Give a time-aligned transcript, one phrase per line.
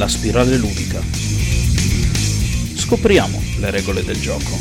[0.00, 0.98] La spirale ludica.
[2.74, 4.56] Scopriamo le regole del gioco.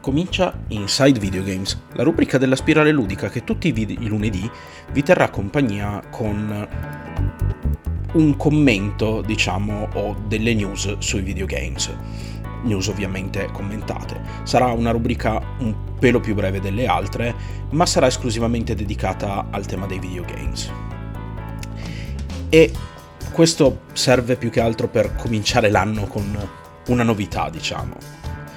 [0.00, 4.50] Comincia Inside Videogames, la rubrica della spirale ludica che tutti i, vid- i lunedì
[4.92, 6.66] vi terrà compagnia con
[8.14, 11.90] un commento, diciamo, o delle news sui videogames
[12.62, 14.20] news ovviamente commentate.
[14.42, 17.34] Sarà una rubrica un pelo più breve delle altre,
[17.70, 20.70] ma sarà esclusivamente dedicata al tema dei videogames.
[22.48, 22.72] E
[23.32, 26.48] questo serve più che altro per cominciare l'anno con
[26.88, 27.96] una novità, diciamo.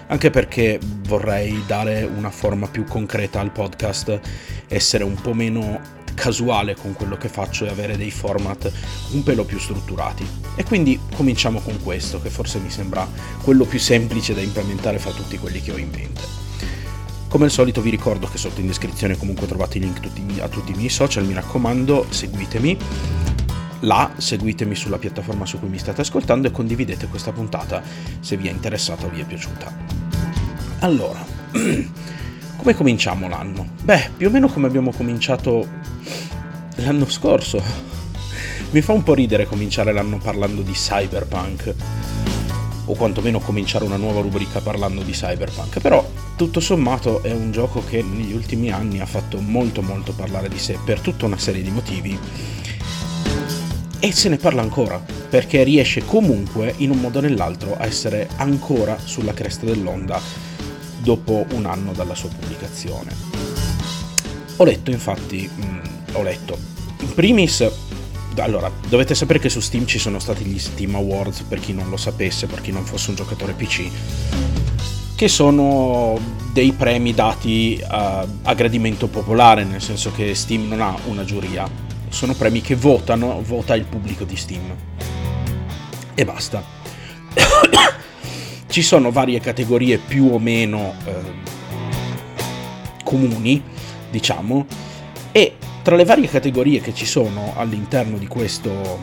[0.07, 4.19] Anche perché vorrei dare una forma più concreta al podcast,
[4.67, 8.71] essere un po' meno casuale con quello che faccio e avere dei format
[9.11, 10.27] un pelo più strutturati.
[10.55, 13.07] E quindi cominciamo con questo, che forse mi sembra
[13.41, 16.21] quello più semplice da implementare fra tutti quelli che ho in mente.
[17.29, 19.99] Come al solito vi ricordo che sotto in descrizione comunque trovate i link
[20.41, 22.77] a tutti i miei social, mi raccomando seguitemi
[23.81, 27.81] là, seguitemi sulla piattaforma su cui mi state ascoltando e condividete questa puntata
[28.19, 29.73] se vi è interessata o vi è piaciuta.
[30.79, 31.23] Allora,
[32.57, 33.69] come cominciamo l'anno?
[33.83, 35.67] Beh, più o meno come abbiamo cominciato
[36.75, 37.61] l'anno scorso.
[38.71, 41.73] Mi fa un po' ridere cominciare l'anno parlando di cyberpunk,
[42.89, 47.83] o quantomeno cominciare una nuova rubrica parlando di cyberpunk, però tutto sommato è un gioco
[47.83, 51.61] che negli ultimi anni ha fatto molto molto parlare di sé per tutta una serie
[51.61, 52.17] di motivi
[53.99, 58.29] e se ne parla ancora, perché riesce comunque in un modo o nell'altro a essere
[58.37, 60.21] ancora sulla cresta dell'onda
[61.01, 63.13] dopo un anno dalla sua pubblicazione.
[64.57, 65.79] Ho letto infatti, mh, mm,
[66.13, 66.57] ho letto,
[66.99, 67.69] in primis,
[68.37, 71.89] allora, dovete sapere che su Steam ci sono stati gli Steam Awards, per chi non
[71.89, 73.89] lo sapesse, per chi non fosse un giocatore PC,
[75.15, 76.17] che sono
[76.53, 81.87] dei premi dati a, a gradimento popolare, nel senso che Steam non ha una giuria,
[82.09, 84.75] sono premi che votano, vota il pubblico di Steam.
[86.13, 86.63] E basta.
[88.67, 91.13] Ci sono varie categorie più o meno eh,
[93.03, 93.63] comuni,
[94.09, 94.65] diciamo,
[95.31, 98.99] e tra le varie categorie che ci sono all'interno di, questo,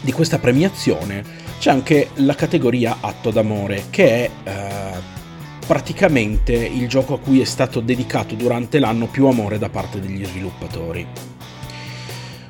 [0.00, 4.78] di questa premiazione c'è anche la categoria Atto d'amore, che è eh,
[5.66, 10.24] praticamente il gioco a cui è stato dedicato durante l'anno più amore da parte degli
[10.24, 11.06] sviluppatori.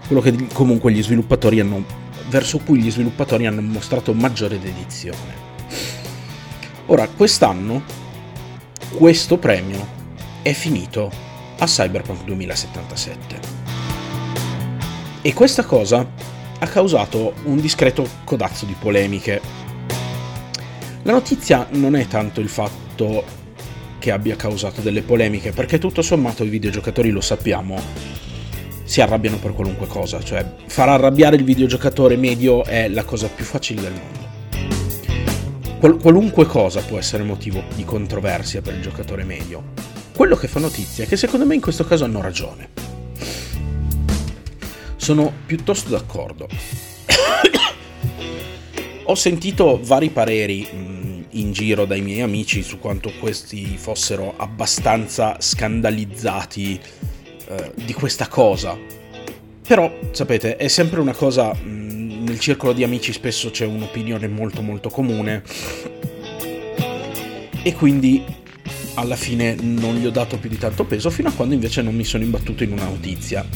[0.09, 1.85] Quello che comunque gli sviluppatori hanno
[2.29, 5.47] verso cui gli sviluppatori hanno mostrato maggiore dedizione.
[6.87, 7.83] Ora, quest'anno
[8.97, 9.87] questo premio
[10.43, 11.11] è finito
[11.59, 13.41] a Cyberpunk 2077.
[15.21, 16.11] E questa cosa
[16.59, 19.41] ha causato un discreto codazzo di polemiche.
[21.03, 23.25] La notizia non è tanto il fatto
[23.99, 27.81] che abbia causato delle polemiche, perché tutto sommato i videogiocatori lo sappiamo,
[28.89, 33.45] si arrabbiano per qualunque cosa, cioè far arrabbiare il videogiocatore medio è la cosa più
[33.45, 35.77] facile del mondo.
[35.79, 39.63] Qual- qualunque cosa può essere motivo di controversia per il giocatore medio.
[40.17, 42.71] Quello che fa notizia è che secondo me in questo caso hanno ragione.
[44.97, 46.49] Sono piuttosto d'accordo.
[49.05, 50.67] Ho sentito vari pareri
[51.33, 56.81] in giro dai miei amici su quanto questi fossero abbastanza scandalizzati
[57.49, 58.77] eh, di questa cosa.
[59.67, 61.55] Però, sapete, è sempre una cosa...
[61.55, 61.89] Mh,
[62.29, 65.43] nel circolo di amici spesso c'è un'opinione molto molto comune.
[67.63, 68.23] E quindi
[68.95, 71.95] alla fine non gli ho dato più di tanto peso fino a quando invece non
[71.95, 73.47] mi sono imbattuto in una notizia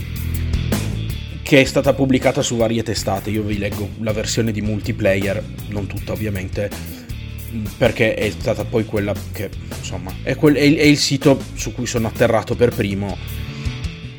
[1.42, 3.30] che è stata pubblicata su varie testate.
[3.30, 6.70] Io vi leggo la versione di multiplayer, non tutta ovviamente,
[7.76, 11.86] perché è stata poi quella che insomma è, quel, è, è il sito su cui
[11.86, 13.16] sono atterrato per primo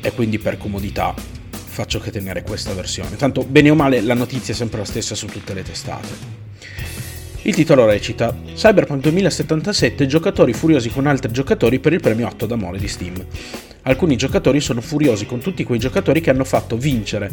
[0.04, 1.14] e quindi per comodità
[1.74, 3.16] faccio che tenere questa versione.
[3.16, 6.42] Tanto bene o male la notizia è sempre la stessa su tutte le testate.
[7.42, 12.78] Il titolo recita Cyberpunk 2077 giocatori furiosi con altri giocatori per il premio Atto d'amore
[12.78, 13.26] di Steam.
[13.82, 17.30] Alcuni giocatori sono furiosi con tutti quei giocatori che hanno fatto vincere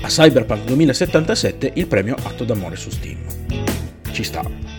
[0.00, 3.18] a Cyberpunk 2077 il premio Atto d'amore su Steam.
[4.12, 4.77] Ci sta.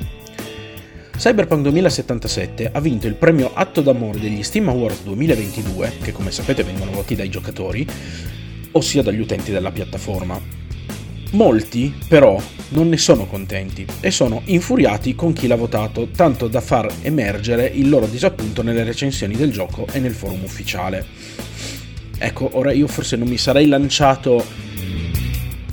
[1.20, 6.64] Cyberpunk 2077 ha vinto il premio Atto d'amore degli Steam Awards 2022, che come sapete
[6.64, 7.86] vengono voti dai giocatori,
[8.72, 10.40] ossia dagli utenti della piattaforma,
[11.32, 16.62] Molti, però, non ne sono contenti e sono infuriati con chi l'ha votato, tanto da
[16.62, 21.06] far emergere il loro disappunto nelle recensioni del gioco e nel forum ufficiale.
[22.18, 24.44] Ecco, ora io forse non mi sarei lanciato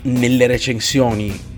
[0.03, 1.55] nelle recensioni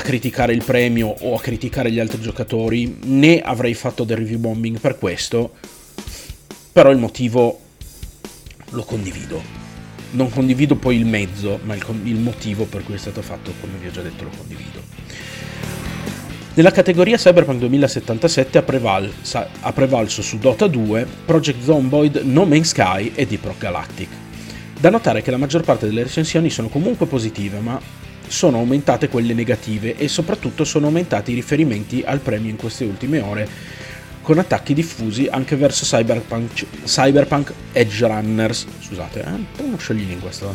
[0.00, 4.38] a criticare il premio o a criticare gli altri giocatori, né avrei fatto del review
[4.38, 5.52] bombing per questo,
[6.72, 7.60] però il motivo
[8.70, 9.58] lo condivido.
[10.12, 13.74] Non condivido poi il mezzo, ma il, il motivo per cui è stato fatto, come
[13.78, 14.80] vi ho già detto, lo condivido.
[16.54, 19.12] Nella categoria Cyberpunk 2077 ha, preval-
[19.60, 24.08] ha prevalso su Dota 2, Project Zomboid, No Man's Sky e Deep Rock Galactic.
[24.80, 27.78] Da notare che la maggior parte delle recensioni sono comunque positive, ma
[28.30, 33.18] sono aumentate quelle negative e soprattutto sono aumentati i riferimenti al premio in queste ultime
[33.18, 33.48] ore,
[34.22, 38.66] con attacchi diffusi anche verso Cyberpunk, Cyberpunk Edge Runners.
[38.78, 39.30] Scusate, eh?
[39.30, 40.54] un po' uno scioglilingua questo.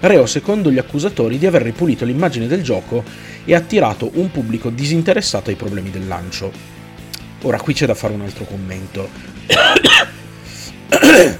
[0.00, 3.04] Reo secondo gli accusatori di aver ripulito l'immagine del gioco
[3.46, 6.52] e attirato un pubblico disinteressato ai problemi del lancio.
[7.42, 9.08] Ora qui c'è da fare un altro commento.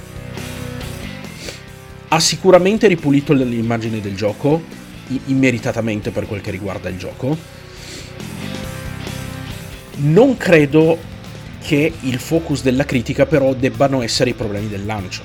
[2.07, 4.79] ha sicuramente ripulito l'immagine del gioco,
[5.25, 7.37] immeritatamente per quel che riguarda il gioco.
[9.97, 10.97] Non credo
[11.61, 15.23] che il focus della critica però debbano essere i problemi del lancio.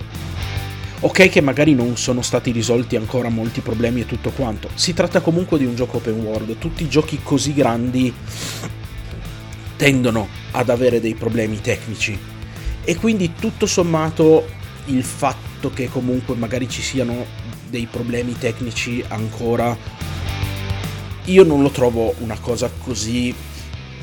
[1.01, 5.21] Ok che magari non sono stati risolti ancora molti problemi e tutto quanto, si tratta
[5.21, 8.13] comunque di un gioco open world, tutti i giochi così grandi
[9.77, 12.19] tendono ad avere dei problemi tecnici
[12.83, 14.49] e quindi tutto sommato
[14.87, 17.27] il fatto che comunque magari ci siano
[17.69, 19.77] dei problemi tecnici ancora,
[21.25, 23.35] io non lo trovo una cosa così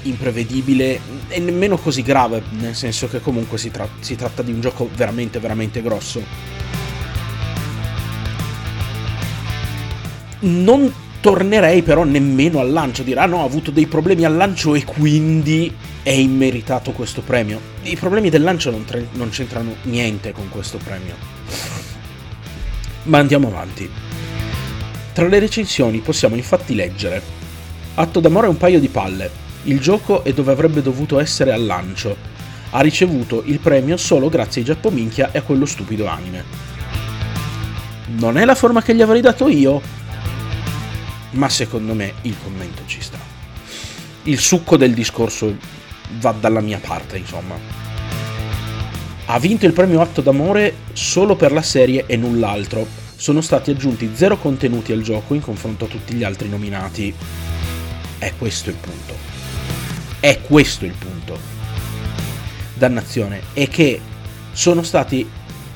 [0.04, 4.62] imprevedibile e nemmeno così grave, nel senso che comunque si, tra- si tratta di un
[4.62, 6.22] gioco veramente, veramente grosso.
[10.40, 14.76] Non tornerei però nemmeno al lancio, dire ah no, ha avuto dei problemi al lancio
[14.76, 15.74] e quindi
[16.04, 17.62] è immeritato questo premio.
[17.84, 21.73] I problemi del lancio non, tre- non c'entrano niente con questo premio.
[23.04, 23.90] Ma andiamo avanti.
[25.14, 27.42] Tra le recensioni possiamo infatti leggere
[27.96, 29.30] Atto d'amore è un paio di palle.
[29.64, 32.18] Il gioco è dove avrebbe dovuto essere al lancio.
[32.72, 36.44] Ha ricevuto il premio solo grazie ai Giappominchia e a quello stupido anime.
[38.18, 39.80] Non è la forma che gli avrei dato io,
[41.32, 43.20] ma secondo me il commento ci sta.
[44.24, 45.56] Il succo del discorso
[46.20, 47.83] va dalla mia parte, insomma.
[49.26, 52.86] Ha vinto il premio Atto d'amore solo per la serie e null'altro.
[53.16, 57.14] Sono stati aggiunti zero contenuti al gioco in confronto a tutti gli altri nominati.
[58.18, 59.16] È questo il punto.
[60.20, 61.40] È questo il punto.
[62.74, 63.42] Dannazione.
[63.54, 64.02] È che
[64.52, 65.28] sono stati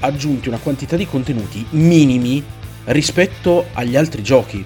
[0.01, 2.43] aggiunti una quantità di contenuti minimi
[2.85, 4.63] rispetto agli altri giochi.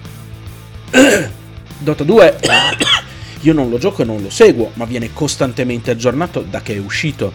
[1.78, 2.38] Dota 2
[3.42, 6.78] io non lo gioco e non lo seguo, ma viene costantemente aggiornato da che è
[6.78, 7.32] uscito.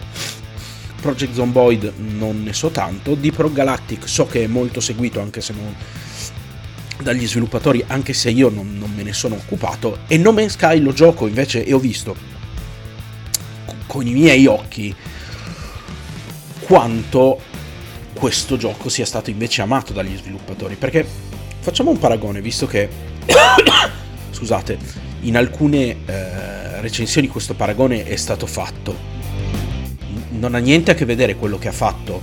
[1.08, 5.40] Project Zomboid non ne so tanto, Deep Rock Galactic so che è molto seguito anche
[5.40, 5.74] se non
[7.00, 10.80] dagli sviluppatori, anche se io non, non me ne sono occupato, e No Man's Sky
[10.80, 12.14] lo gioco invece e ho visto
[13.86, 14.94] con i miei occhi
[16.60, 17.40] quanto
[18.12, 21.06] questo gioco sia stato invece amato dagli sviluppatori, perché
[21.60, 22.86] facciamo un paragone, visto che
[24.30, 24.76] scusate,
[25.20, 29.17] in alcune eh, recensioni questo paragone è stato fatto.
[30.38, 32.22] Non ha niente a che vedere quello che ha fatto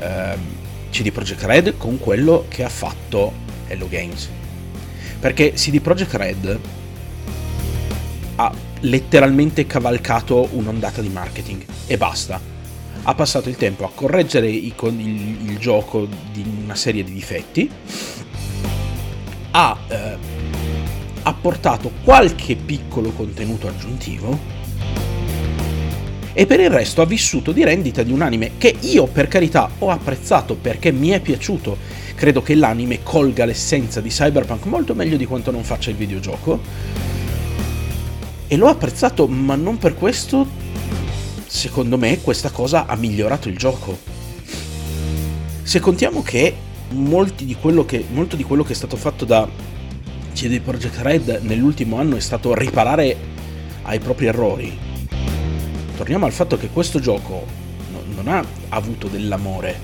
[0.00, 0.36] eh,
[0.90, 3.32] CD Projekt Red con quello che ha fatto
[3.68, 4.28] Hello Games.
[5.20, 6.60] Perché CD Projekt Red
[8.36, 12.40] ha letteralmente cavalcato un'ondata di marketing e basta.
[13.02, 17.70] Ha passato il tempo a correggere il, il, il gioco di una serie di difetti,
[19.52, 20.16] ha eh,
[21.22, 24.57] apportato qualche piccolo contenuto aggiuntivo
[26.38, 29.68] e per il resto ha vissuto di rendita di un anime che io per carità
[29.80, 31.76] ho apprezzato perché mi è piaciuto.
[32.14, 36.60] Credo che l'anime colga l'essenza di Cyberpunk molto meglio di quanto non faccia il videogioco.
[38.46, 40.46] E l'ho apprezzato, ma non per questo,
[41.44, 43.98] secondo me, questa cosa ha migliorato il gioco.
[45.64, 46.54] Se contiamo che,
[46.88, 49.48] di che molto di quello che è stato fatto da
[50.34, 53.16] CD Projekt Red nell'ultimo anno è stato riparare
[53.82, 54.87] ai propri errori.
[55.98, 57.44] Torniamo al fatto che questo gioco
[58.14, 59.76] non ha avuto dell'amore,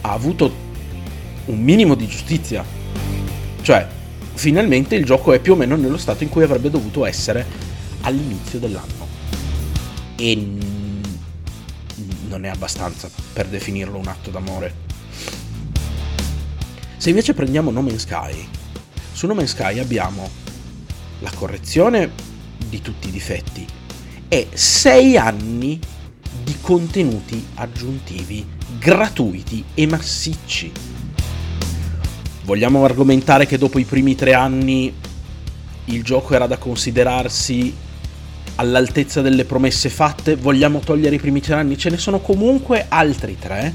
[0.00, 0.52] ha avuto
[1.44, 2.64] un minimo di giustizia.
[3.62, 3.86] Cioè,
[4.34, 7.46] finalmente il gioco è più o meno nello stato in cui avrebbe dovuto essere
[8.00, 9.06] all'inizio dell'anno.
[10.16, 10.34] E
[12.26, 14.74] non è abbastanza per definirlo un atto d'amore.
[16.96, 18.48] Se invece prendiamo No Man's Sky,
[19.12, 20.28] su No Man's Sky abbiamo
[21.20, 22.10] la correzione
[22.68, 23.80] di tutti i difetti
[24.32, 25.78] e 6 anni
[26.42, 28.42] di contenuti aggiuntivi
[28.78, 30.72] gratuiti e massicci.
[32.44, 34.90] Vogliamo argomentare che dopo i primi tre anni
[35.84, 37.76] il gioco era da considerarsi
[38.54, 40.36] all'altezza delle promesse fatte?
[40.36, 41.76] Vogliamo togliere i primi tre anni?
[41.76, 43.74] Ce ne sono comunque altri tre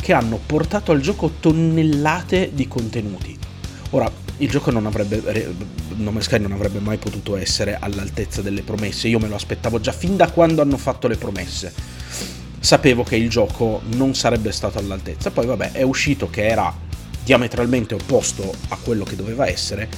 [0.00, 3.36] che hanno portato al gioco tonnellate di contenuti.
[3.90, 4.08] Ora,
[4.38, 5.54] il gioco non avrebbe
[5.96, 9.08] No Sky non avrebbe mai potuto essere all'altezza delle promesse.
[9.08, 11.72] Io me lo aspettavo già fin da quando hanno fatto le promesse.
[12.58, 15.30] Sapevo che il gioco non sarebbe stato all'altezza.
[15.30, 16.74] Poi vabbè, è uscito che era
[17.24, 19.88] diametralmente opposto a quello che doveva essere.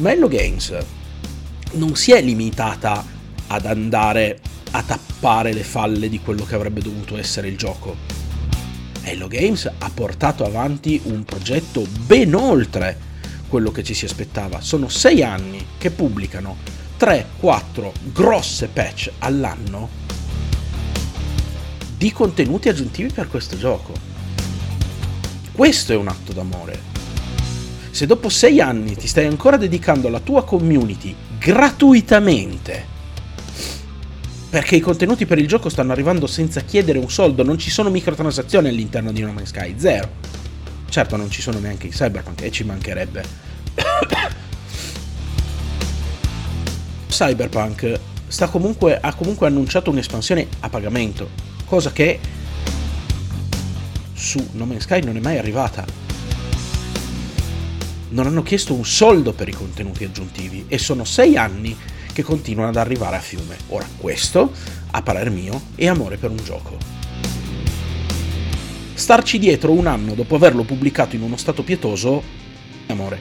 [0.00, 0.76] Ma Hello Games
[1.72, 3.04] non si è limitata
[3.46, 4.40] ad andare
[4.72, 7.96] a tappare le falle di quello che avrebbe dovuto essere il gioco.
[9.02, 13.14] Hello Games ha portato avanti un progetto ben oltre
[13.48, 14.60] quello che ci si aspettava.
[14.60, 16.56] Sono sei anni che pubblicano
[16.98, 20.04] 3-4 grosse patch all'anno
[21.96, 23.92] di contenuti aggiuntivi per questo gioco.
[25.52, 26.94] Questo è un atto d'amore.
[27.90, 32.94] Se dopo sei anni ti stai ancora dedicando alla tua community gratuitamente,
[34.50, 37.88] perché i contenuti per il gioco stanno arrivando senza chiedere un soldo, non ci sono
[37.88, 40.10] microtransazioni all'interno di No Man's Sky, zero
[40.88, 43.24] Certo non ci sono neanche i cyberpunk e ci mancherebbe.
[47.08, 48.00] cyberpunk
[48.50, 51.30] comunque, ha comunque annunciato un'espansione a pagamento,
[51.64, 52.20] cosa che
[54.12, 55.84] su No Man's Sky non è mai arrivata.
[58.08, 61.76] Non hanno chiesto un soldo per i contenuti aggiuntivi e sono sei anni
[62.12, 63.56] che continuano ad arrivare a fiume.
[63.68, 64.52] Ora questo,
[64.90, 66.95] a parer mio, è amore per un gioco
[68.96, 72.22] starci dietro un anno dopo averlo pubblicato in uno stato pietoso,
[72.86, 73.20] amore.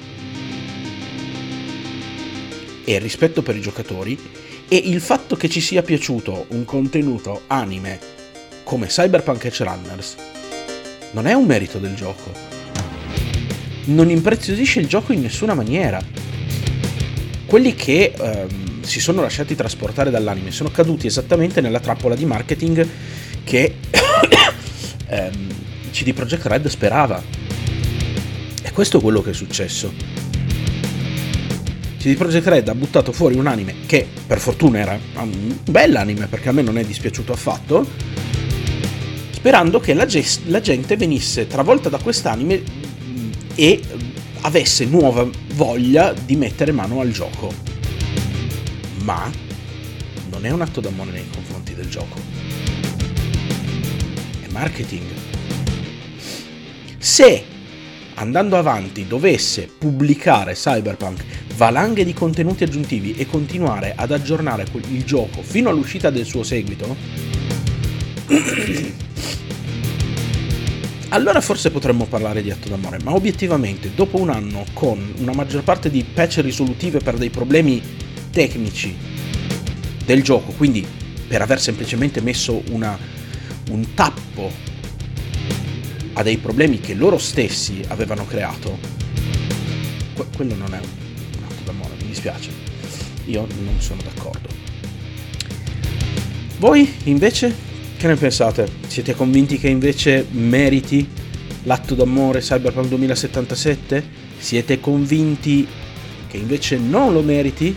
[2.85, 4.17] E rispetto per i giocatori
[4.67, 7.99] e il fatto che ci sia piaciuto un contenuto anime
[8.63, 10.15] come Cyberpunk Edge Runners
[11.11, 12.31] non è un merito del gioco.
[13.85, 16.01] Non impreziosisce il gioco in nessuna maniera.
[17.45, 22.87] Quelli che ehm, si sono lasciati trasportare dall'anime sono caduti esattamente nella trappola di marketing
[23.43, 23.75] che
[25.07, 25.64] ehm,
[25.95, 27.23] CD Projekt Red sperava.
[28.61, 29.93] E questo è quello che è successo.
[31.97, 36.49] CD Projekt Red ha buttato fuori un anime che per fortuna era un bell'anime perché
[36.49, 37.87] a me non è dispiaciuto affatto,
[39.31, 42.61] sperando che la, ge- la gente venisse travolta da quest'anime
[43.55, 43.81] e
[44.41, 47.53] avesse nuova voglia di mettere mano al gioco.
[49.03, 49.31] Ma
[50.29, 52.19] non è un atto d'amore nei confronti del gioco.
[54.41, 55.24] È marketing
[57.05, 57.43] se
[58.15, 61.23] andando avanti dovesse pubblicare Cyberpunk
[61.55, 66.95] valanghe di contenuti aggiuntivi e continuare ad aggiornare il gioco fino all'uscita del suo seguito,
[71.09, 75.61] allora forse potremmo parlare di atto d'amore, ma obiettivamente dopo un anno con una maggior
[75.61, 77.83] parte di patch risolutive per dei problemi
[78.31, 78.97] tecnici
[80.03, 80.83] del gioco, quindi
[81.27, 82.97] per aver semplicemente messo una,
[83.69, 84.64] un tappo
[86.17, 88.77] a dei problemi che loro stessi avevano creato,
[90.13, 92.49] que- quello non è un atto d'amore, mi dispiace.
[93.25, 94.47] Io non sono d'accordo.
[96.57, 97.53] Voi invece
[97.97, 98.67] che ne pensate?
[98.87, 101.07] Siete convinti che invece meriti
[101.63, 104.23] l'atto d'amore Cyberpunk 2077?
[104.37, 105.67] Siete convinti
[106.27, 107.75] che invece non lo meriti?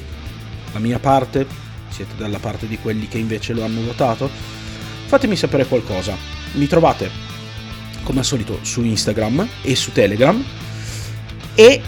[0.72, 1.46] La mia parte?
[1.88, 4.30] Siete dalla parte di quelli che invece lo hanno votato?
[5.06, 6.16] Fatemi sapere qualcosa.
[6.52, 7.27] Mi trovate
[8.08, 10.42] come al solito su Instagram e su Telegram.
[11.54, 11.82] E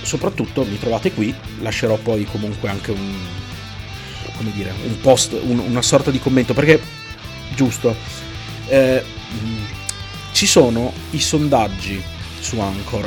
[0.00, 3.16] soprattutto mi trovate qui, lascerò poi comunque anche un,
[4.38, 6.80] come dire, un post, un, una sorta di commento perché
[7.54, 7.94] giusto,
[8.68, 9.04] eh,
[10.32, 12.02] ci sono i sondaggi
[12.40, 13.06] su Anchor.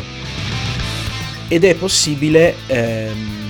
[1.47, 3.43] Ed è possibile ehm,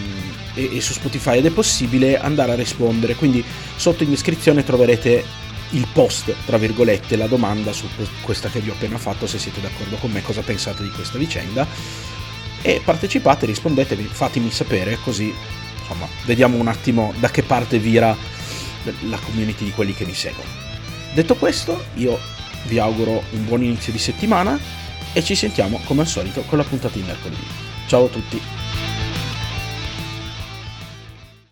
[0.53, 3.15] e, su Spotify ed è possibile andare a rispondere.
[3.15, 3.43] Quindi
[3.75, 5.42] sotto in descrizione troverete
[5.73, 7.87] il post, tra virgolette, la domanda su
[8.21, 11.17] questa che vi ho appena fatto, se siete d'accordo con me, cosa pensate di questa
[11.17, 11.67] vicenda.
[12.61, 15.33] E partecipate, rispondetevi, fatemi sapere, così
[15.79, 18.15] insomma, vediamo un attimo da che parte vira
[19.07, 20.49] la community di quelli che mi seguono.
[21.13, 22.19] Detto questo, io
[22.65, 24.57] vi auguro un buon inizio di settimana
[25.11, 27.45] e ci sentiamo come al solito con la puntata di mercoledì.
[27.87, 28.62] Ciao a tutti!